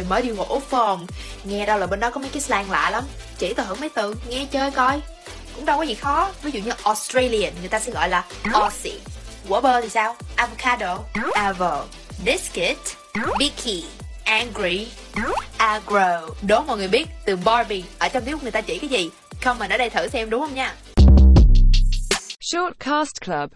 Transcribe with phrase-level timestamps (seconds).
[0.00, 1.06] mới đi ngủ phòng.
[1.44, 3.04] Nghe đâu là bên đó có mấy cái slang lạ lắm.
[3.38, 5.00] Chỉ tao thử mấy từ, nghe chơi coi.
[5.54, 6.30] Cũng đâu có gì khó.
[6.42, 8.98] Ví dụ như Australian, người ta sẽ gọi là Aussie.
[9.48, 10.16] Quả bơ thì sao?
[10.36, 10.98] Avocado,
[11.34, 11.84] avo,
[12.24, 12.78] biscuit,
[13.38, 13.84] Vicky,
[14.24, 14.88] angry,
[15.56, 16.20] agro.
[16.42, 19.10] Đố mọi người biết, từ Barbie, ở trong tiếng người ta chỉ cái gì?
[19.44, 20.74] Comment ở đây thử xem, đúng không nha?
[22.40, 23.50] Shortcast Club.